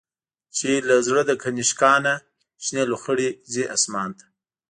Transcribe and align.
چی 0.55 0.71
له 0.87 0.95
زړه 1.07 1.21
د”کنشکا”نه، 1.29 2.13
شنی 2.63 2.83
لو 2.89 2.97
خړی 3.03 3.29
ځی 3.53 3.63
آسمان 3.75 4.09
ته 4.17 4.25